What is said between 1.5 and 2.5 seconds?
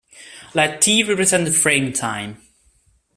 the frame time.